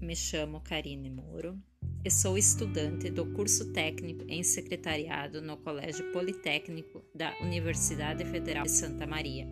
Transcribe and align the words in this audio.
me 0.00 0.16
chamo 0.16 0.62
Karine 0.62 1.10
Moro 1.10 1.60
e 2.02 2.10
sou 2.10 2.38
estudante 2.38 3.10
do 3.10 3.30
curso 3.34 3.74
técnico 3.74 4.24
em 4.26 4.42
secretariado 4.42 5.42
no 5.42 5.58
Colégio 5.58 6.10
Politécnico 6.12 7.04
da 7.14 7.30
Universidade 7.42 8.24
Federal 8.24 8.64
de 8.64 8.70
Santa 8.70 9.06
Maria. 9.06 9.46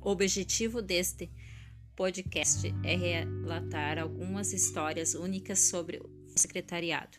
O 0.00 0.08
objetivo 0.10 0.80
deste 0.80 1.30
podcast 1.94 2.74
é 2.82 2.96
relatar 2.96 3.98
algumas 3.98 4.54
histórias 4.54 5.12
únicas 5.12 5.58
sobre 5.58 5.98
o 5.98 6.08
secretariado. 6.34 7.18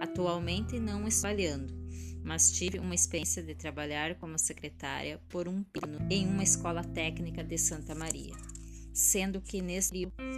Atualmente 0.00 0.78
não 0.78 1.08
estou 1.08 1.22
trabalhando, 1.22 1.74
mas 2.22 2.52
tive 2.52 2.78
uma 2.78 2.94
experiência 2.94 3.42
de 3.42 3.56
trabalhar 3.56 4.14
como 4.20 4.38
secretária 4.38 5.20
por 5.28 5.48
um 5.48 5.64
ano 5.82 5.98
em 6.08 6.28
uma 6.28 6.44
escola 6.44 6.84
técnica 6.84 7.42
de 7.42 7.58
Santa 7.58 7.92
Maria, 7.92 8.36
sendo 8.94 9.40
que 9.40 9.60
nesse 9.60 9.90
período 9.90 10.31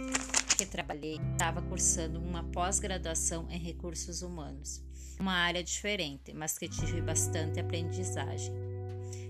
que 0.55 0.65
trabalhei 0.65 1.19
estava 1.33 1.61
cursando 1.61 2.19
uma 2.19 2.43
pós-graduação 2.43 3.47
em 3.49 3.59
recursos 3.59 4.21
humanos, 4.21 4.81
uma 5.19 5.33
área 5.33 5.61
diferente, 5.61 6.33
mas 6.33 6.57
que 6.57 6.69
tive 6.69 7.01
bastante 7.01 7.59
aprendizagem. 7.59 8.53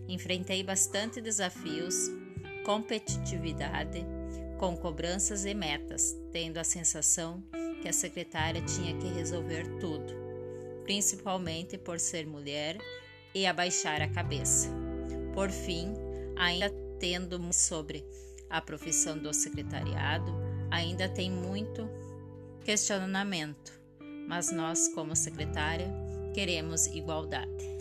Enfrentei 0.08 0.64
bastante 0.64 1.20
desafios, 1.20 1.96
competitividade, 2.64 4.06
com 4.60 4.78
cobranças 4.78 5.46
e 5.46 5.54
metas, 5.54 6.16
tendo 6.32 6.58
a 6.60 6.64
sensação 6.64 7.44
que 7.82 7.90
a 7.90 7.94
secretária 7.94 8.62
tinha 8.62 8.96
que 8.98 9.08
resolver 9.08 9.80
tudo, 9.80 10.14
principalmente 10.84 11.78
por 11.78 12.00
ser 12.00 12.28
mulher 12.28 12.78
e 13.34 13.48
abaixar 13.48 14.02
a 14.02 14.08
cabeça. 14.08 14.70
Por 15.34 15.50
fim, 15.50 15.94
ainda 16.38 16.70
tendo 17.00 17.42
sobre 17.52 18.06
a 18.50 18.62
profissão 18.62 19.18
do 19.18 19.34
secretariado, 19.34 20.45
ainda 20.72 21.08
tem 21.10 21.32
muito 21.32 21.90
questionamento, 22.64 23.72
mas 24.28 24.52
nós, 24.52 24.88
como 24.90 25.16
secretária, 25.16 25.88
queremos 26.34 26.88
igualdade. 26.88 27.75